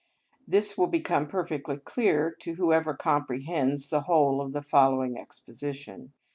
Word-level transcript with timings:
This 0.47 0.79
will 0.79 0.87
become 0.87 1.27
perfectly 1.27 1.77
clear 1.77 2.31
to 2.39 2.55
whoever 2.55 2.95
comprehends 2.95 3.89
the 3.89 4.01
whole 4.01 4.41
of 4.41 4.51
the 4.51 4.63
following 4.63 5.15
exposition. 5.15 6.13